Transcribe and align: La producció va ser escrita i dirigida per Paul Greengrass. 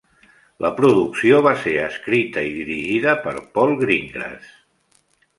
La 0.65 0.69
producció 0.77 1.41
va 1.47 1.51
ser 1.65 1.73
escrita 1.81 2.43
i 2.45 2.49
dirigida 2.55 3.13
per 3.27 3.33
Paul 3.59 3.75
Greengrass. 3.83 4.49